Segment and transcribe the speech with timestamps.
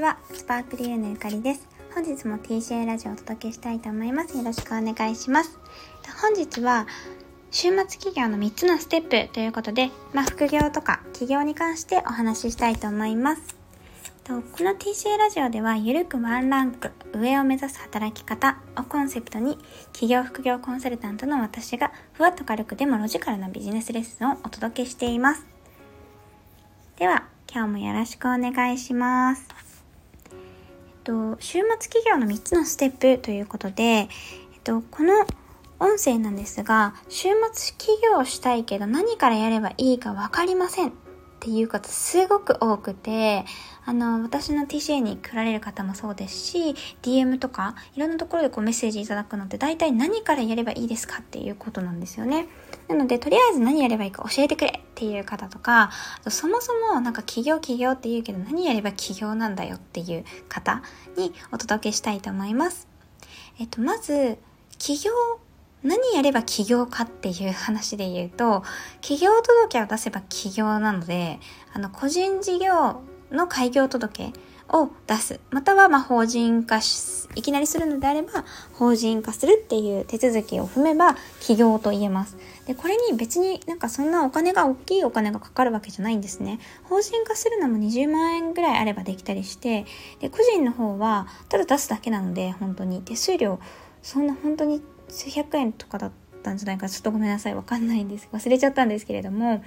[0.00, 1.68] ちは、スパークリューのゆかりです。
[1.94, 4.34] 本日も TCA ラジオをお届けしたいと思います。
[4.34, 5.58] よろしくお願いします。
[6.22, 6.86] 本日は、
[7.50, 13.42] 週末企業の3つのステップということで、まあ、副業とか企業に関してお話ししたいと思います。
[14.26, 14.34] こ
[14.64, 19.58] の TCA ラジオでは、ゆるくワンランク上を目指す働き方をコンセプトに、
[19.92, 25.44] 企業副業コンサルタントの私が、ふわっと軽くでもロジカルなビジネスレッスンをお届けしています。
[26.96, 29.69] では、今日もよろしくお願いします。
[31.04, 34.08] と、週末企業の3つのステップということで、えっ
[34.62, 35.14] と、この
[35.78, 40.92] 音声なんですが、週末起業したいけど何からやればいいか分かりません。
[41.40, 43.46] っていう方すごく多くて、
[43.86, 52.46] あの、私の TCA に来られる方もそうですし、DM とか、いろんなところでこうメッセージいただくのって大体何からやればいいですかっていうことなんですよね。
[52.88, 55.90] なので、とりあえず何やればいいか教えてくれっていう方とか、
[56.28, 60.82] そもそもなんか企業企業って言うけど何やれば企業なんだよっていう方
[61.16, 62.86] にお届けしたいと思います。
[63.58, 64.36] えっと、まず、
[64.78, 65.10] 企業
[65.82, 68.62] 何やれば起業かっていう話で言うと、
[69.00, 71.38] 起業届を出せば起業なので、
[71.72, 73.00] あの、個人事業
[73.30, 74.32] の開業届
[74.72, 75.40] を出す。
[75.50, 82.36] または、ま、法人化し、いきなりするのであれば、法人化するっていう手続きを踏めば、起業と言えます。
[82.66, 86.58] で、これに別になんかそんなお金が、大きいお金がかかるわけじゃないんですね。
[86.84, 89.86] 法人化するのも20万円ぐらいあればできたりして、
[90.20, 93.60] で、個人の方は、ただ出すだけなので、本当に手数料、
[94.02, 99.62] そんな本当に数百円とかだったんじゃないかちょっとごめんなさいわかんないんです忘れちゃったんですけれども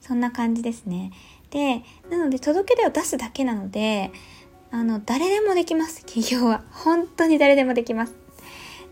[0.00, 1.12] そんな感じですね
[1.50, 4.10] でなので届け出を出すだけなので
[4.70, 8.14] あの誰でもできます企業は 本当に誰でもできます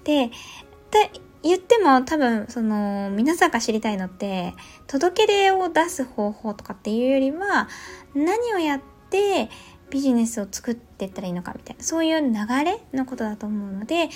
[0.05, 0.31] で
[1.43, 4.55] 言っても多分その皆さんが知りたいのって
[4.87, 7.69] 届け出を出す方法とかっていうよりは
[8.15, 9.49] 何をやって
[9.91, 14.09] ビジネスを作っていったらいいのかみたいなそういう流れのことだと思うので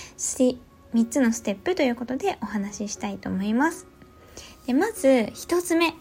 [0.94, 3.86] 3つのステップということでお話ししたいと思います。
[4.66, 5.94] でまず1つ目、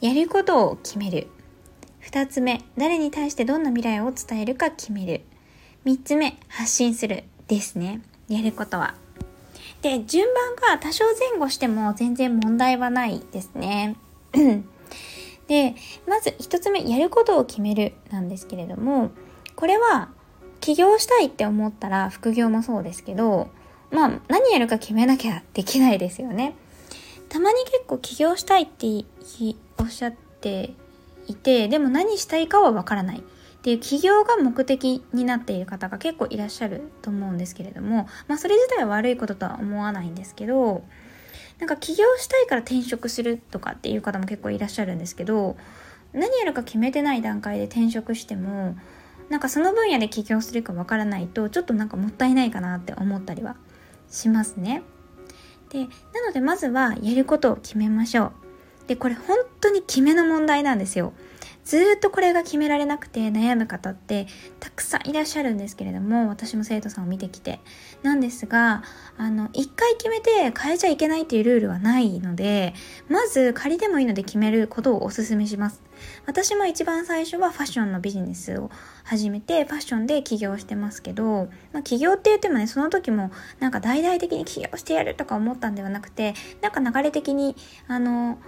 [0.00, 1.28] やることを決める。
[2.06, 5.22] 2つ目、誰に対してどんな未来を伝えるか決める。
[5.84, 8.00] 3つ目、発信するですね。
[8.28, 8.94] やることは。
[9.82, 13.96] で、順番が多少前後しても全然問題はないですね。
[15.48, 15.74] で、
[16.06, 19.10] まず1つ目、やることを決めるなんですけれども、
[19.56, 20.10] これは
[20.60, 23.48] 起業したいって思ったら副業もそうですけど、
[23.90, 26.54] まあ何やるか決めなきゃできないですよね。
[27.28, 29.04] たまに結構起業したいって
[29.78, 30.72] おっしゃって
[31.26, 33.22] いて、でも何したいかはわからないっ
[33.62, 40.84] ていう起業が目的になっている方が結構いらっしゃると思うんですけれども、まあそれ自体は悪いこととは思わないんですけど、
[41.58, 45.56] なんか起業したいから転職するとかっていう方も結構いらっしゃるんですけど、
[46.12, 48.76] 何やるか決めてない段階で転職しても、
[49.28, 53.56] なんかその分野で起業するかわからないと、ちょっとなんかもったいないかなって思ったりは
[54.08, 54.82] しますね。
[55.70, 55.86] で、な
[56.26, 58.32] のでまずはやることを決めましょう。
[58.86, 61.12] で、これ本当に決めの問題なんですよ。
[61.66, 64.28] ずっとこれが決められなくて悩む方って
[64.60, 67.58] たくさんいらっしゃるんですけれども、私も生徒さんを見てきて。
[68.04, 68.84] なんですが、
[69.18, 72.72] あの、一回決めて変えちゃいけないっていうルールはないので、
[73.08, 75.82] まず仮でもいいので決めることをお勧めします。
[76.24, 78.70] 私も一番最初はファッションのビジネスを
[79.02, 87.56] 始めて、ファッションで起業してますけど、まあ、起業って言ってもね、その時もなんか大々的に起業してやるとか思ったんではなくて、なんか流れ的に、
[87.88, 88.38] あの、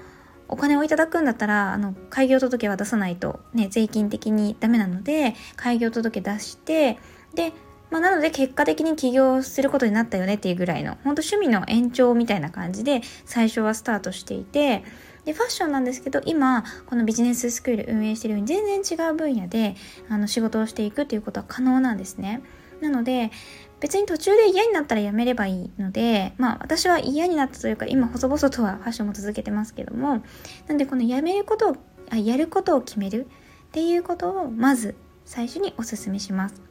[0.49, 6.99] お金をいただくんだったら、あの、開業届は出さないと、ね、税金的にダメなので、開業届出して、
[7.35, 7.53] で、
[7.91, 14.85] まあ、なので結果的に起業することになったよねっていうぐらいの、本当趣味の延長みたいな感じで最初はスタートしていて、
[15.25, 19.77] で、ファッションなんですけど、今、このビジネススクール運営してるように全然違う分野で、
[20.09, 22.43] あの、仕事をしていくっていうことは可能なんですね。
[22.81, 23.31] なので、
[23.81, 30.23] 別に途中で嫌になったらやめればいいので、まあ私は嫌になったというか、今細々とはファッションも続けてますけども、
[30.67, 31.77] なんでこのやめることを、
[32.11, 33.27] あやることを決める？
[33.69, 34.95] っていうことをまず
[35.25, 36.63] 最初にお勧めします。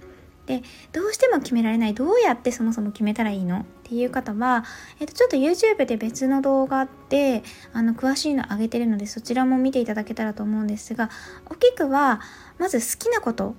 [0.47, 3.59] で、どうしても決められない、どうやってそもそも決めたらいいの？
[3.59, 4.63] っていう方は、
[4.99, 7.43] えっと、ちょっと YouTube で別の動画で、
[7.73, 11.09] あの、詳しいの上げてるので、そちらも見ていただけたらと思うんですが、
[11.49, 12.21] 大きくは、
[12.59, 13.55] まず好きなこと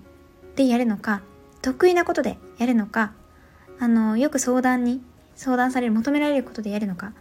[0.56, 1.22] でやるのか、
[1.60, 3.12] 得意なことでやるのか、
[3.80, 5.00] あの、よく相談に、
[5.36, 7.12] 相談される、求められることでやるのか。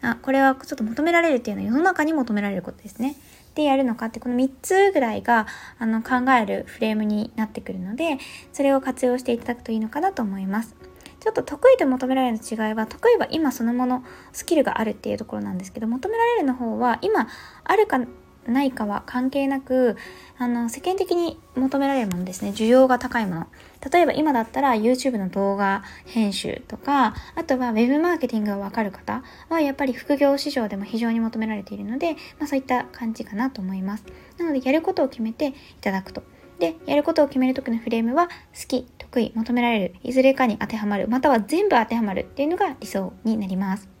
[0.00, 3.16] あ、これはちょっと求められるっていうのは世の中に求められることですね。
[3.54, 5.46] でやるのかって、この3つぐらいが、
[5.78, 8.18] あの、考えるフレームになってくるので、
[8.52, 10.74] それを活用していただくといいのかなと思います。
[11.20, 17.28] ちょっと得意と求められるの違いは、得意は今そのもの、スキルがあるっていうところなんですけど、求められるの方は、今
[17.64, 17.98] あるか
[18.50, 19.96] ないかは関係なく、
[20.38, 22.50] あの、世間的に求められるものですね。
[22.50, 23.46] 需要が高いもの。
[23.90, 34.04] 例えば今だったら YouTube の動画編集とか、あとは Web マーケティングがわかる方はやっぱり副業市場でも非常に求められているので、まあそういった感じかなと思います。
[34.38, 36.22] なのでやることを決めていただくと。
[36.58, 38.32] で、やることを決めるときのフレームは、好
[38.68, 43.93] き、得意、求められる、いずれかに当てはまる、または全部当てはまるっていうのが理想になります。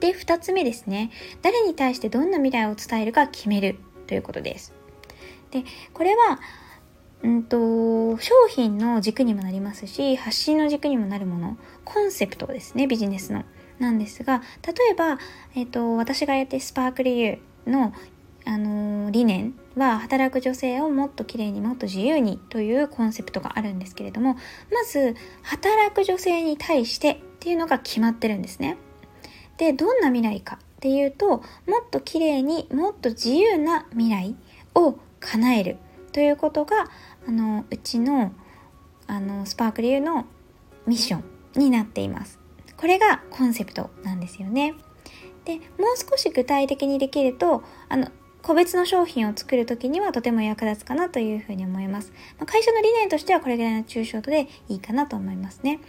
[0.00, 1.10] で、二つ目ですね。
[1.42, 4.72] 誰に対してどんな未来を伝えるか決めるということです。
[5.50, 6.40] で、これは、
[7.22, 13.44] うんと、商品の軸にもなりますし、発信の軸にもなるもの、コンセプトですね、ビジネスの。
[13.78, 15.18] なんですが、例えば、
[15.54, 17.92] えっ、ー、と、私がやってスパークル U の、
[18.44, 24.34] あのー、理念は、働く女性をもっと綺麗にもっと自由にというコンセプトがあるんですけれども、
[24.72, 28.76] まず、働く女性に対してっていうのが決まってるんですね。
[29.58, 31.42] で、どんな未来かっていうと、もっ
[31.90, 34.36] と綺麗にもっと自由な未来
[34.74, 35.76] を叶える
[36.12, 36.86] ということが、
[37.26, 38.32] あの、うちの、
[39.06, 40.24] あの、スパークリューの
[40.86, 42.38] ミッションになっています。
[42.76, 44.74] これがコンセプトなんですよね。
[45.44, 45.62] で、もう
[45.98, 48.08] 少し具体的にできると、あの、
[48.42, 52.12] 個別の商品を作るときにはとても役立つかなというふうに思います。
[52.38, 55.80] まあ会社の理念としてはこれぐらいの抽象度でいいかなと思いますね。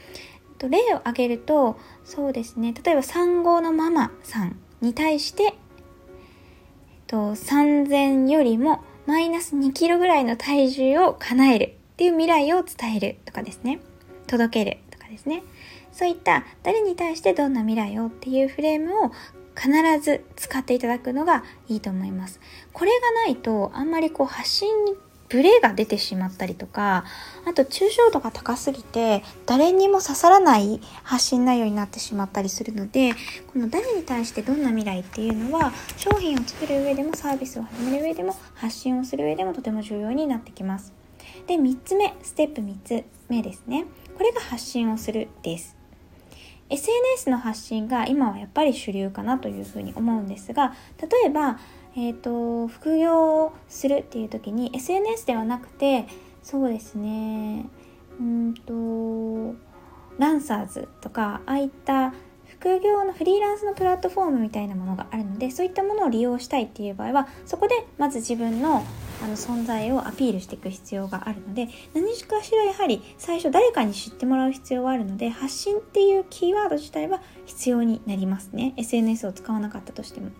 [0.60, 2.74] と例を挙げるとそうですね。
[2.84, 5.54] 例えば産後のママさんに対して、えっ
[7.08, 13.80] と、3000よりもマイナス2キロぐらいの体重を叶えるっていう未来を伝えるとかですね。
[14.28, 15.42] 届けるとかですね。
[15.92, 19.12] そういった誰に対してどんな未来をっていうフレームを
[19.56, 19.72] 必
[20.02, 22.40] ず使っていただくのがいいと思います。
[22.72, 24.70] これがないとあんまりこう発信
[25.30, 27.06] ブレが出てしまったりとか、
[27.46, 33.14] あと抽象度が高すぎて誰にも刺さらない発信内容になってしまったりするので、
[33.54, 40.94] この誰に対してどんな未来っていうのは商品を作る上でもサービスを始める上でも発信をする上でもとても重要になってきます。
[41.48, 43.86] で、3つ目、ステップ3つ目ですね。
[44.18, 45.76] これが発信をするです。
[46.70, 51.60] SNS の発信が今はやっぱり主流かなというふうに思うんですが、例えば、
[51.96, 56.08] え、ー、と、副業をするっていう時に SNS ではなくて、
[56.44, 57.66] そうですね、
[58.20, 59.56] うんと、
[60.18, 62.14] ランサーズとか、ああいった
[62.60, 68.84] 副業のフリーランスのプラットフォームみたいなものがあるのでそういったものを利用したいっていう場合はそこでまず自分の
[69.22, 80.32] あの存在をアピールしていく必要があるので何かしらやはり最初誰かに知ってもらう必要はあるので発信っていうキーワード自体は必要になりますね SNS を使わなかったとしても。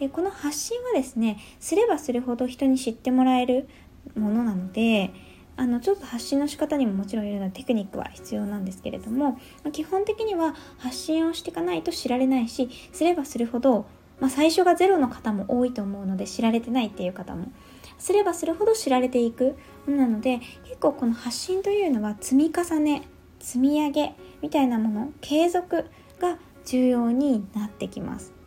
[0.00, 3.68] でこの発信はですねすればするほど人に知ってもらえる
[4.16, 5.10] ものなので
[5.58, 13.84] あのちょっと発信の仕方にももちろんいろんなテクニックは必要なんですけれども、ま基本的には発信をしていかないと知られないしすればするほど、
[14.20, 17.52] まあ、最初がゼロの方も多いと思うので知られてないっていう方も
[17.98, 19.54] すればするほど知られていく
[19.86, 23.02] なので結構この発信というのは積み重ね
[23.38, 25.84] 積み上げみたいなもの継続
[26.18, 28.39] が重要になってきます。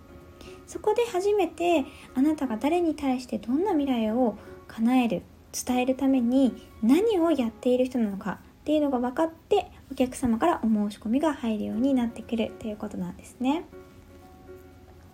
[0.67, 4.37] そこで初めてあなたが誰に対してどんな未来を
[4.67, 5.21] 叶える
[5.51, 13.65] 伝えるために何をやっている人なのかっていうのが分かってお客様からお申し込みが入るようになってくるということなんですね。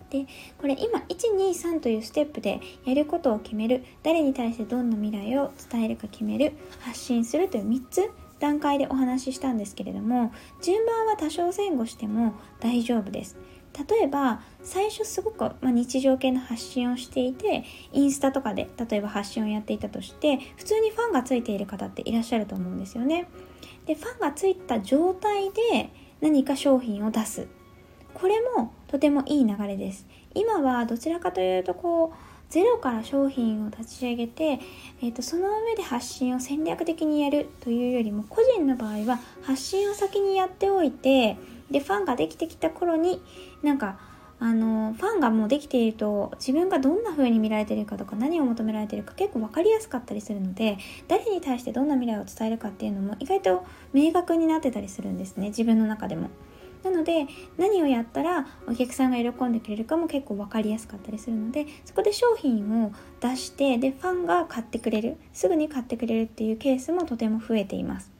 [0.08, 0.26] で
[0.58, 13.36] これ今123というステップでやることを決める誰に対してどんな未来を伝えるか決める発信するという3つ段階でお話ししたんですけれども順番は多少前後しても大丈夫です
[13.88, 23.28] 例えば最初すごく、まあ、日常系の発信をしていてインスタとかで例えば発信をやっていたとして普通にファンがついている方っていらっしゃると思うんですよね。
[23.86, 27.48] でファンがついた状態で何か商品を出す。
[28.12, 30.06] これもとてもいい流れです。
[30.34, 34.58] 今はどちらかというとこうゼロから商品を立ち上げて、
[35.00, 41.36] えーと、その上で発信を戦略的にやるというよりも個人の場合は発信を先にやっておいて
[41.70, 43.22] でファンができてきた頃に
[43.62, 43.98] なんか
[44.42, 56.30] あのファンがもうできていると自分がどんな風に見られてるかとか何を求められてるか結構分かりやすかったりするので誰に対してどんな未来を伝えるかっていうのも意外と明確になってたりするんですね自分の中でも。
[56.82, 57.26] なので
[57.58, 68.10] 何をやったらお客さんが喜んでくれるかも結構分かりやすかったりするのでそこで商品を出してでファンが買ってくれるすぐに買ってくれるっていうケースもとても増えています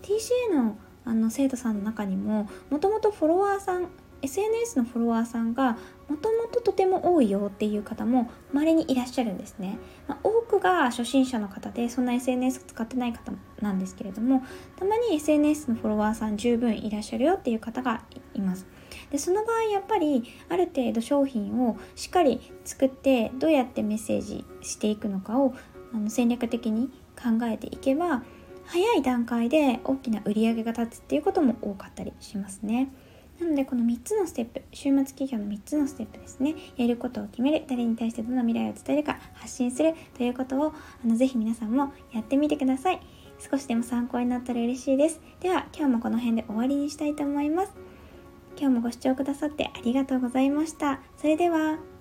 [0.00, 3.88] TCA のあの生徒さんの中にももともとフォロワーさん
[4.22, 5.76] SNS のフォロワーさんが
[6.08, 14.44] もともととても多いよっていう方も稀にいらっしゃるんですね、まあ、多くが初心者の方でそんな SNS 使ってない方なんですけれども
[14.76, 18.04] たまに SNS のフォロワーさん十分いらっしゃるよっていう方が
[18.34, 18.66] います。
[19.10, 25.54] でその場合やっぱりある程度商品をしっかり作ってどうやってメッセージしていくのかを
[25.92, 28.22] あの戦略的に考えていけば
[28.66, 32.90] 早い段階で大きな売り上げが立つっていうことも多かったりしますね。
[33.40, 36.54] なのでこの3つのステップ週末企業の3つのステップですね。
[36.76, 40.72] やることを決める誰に対してどんな未来を伝えるか発信するということを
[41.04, 43.00] あのぜひ皆さんもやってみてください。
[43.38, 45.20] 少しでも参考になったら嬉しいです。
[45.40, 47.72] では今日もこの辺で終わりにしたいと思います。
[48.56, 51.00] 今日もご視聴くださってありがとうございました。
[51.16, 51.91] それでは。